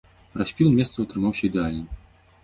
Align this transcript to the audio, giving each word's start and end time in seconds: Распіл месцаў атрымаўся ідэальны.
Распіл 0.41 0.69
месцаў 0.77 1.05
атрымаўся 1.07 1.43
ідэальны. 1.49 2.01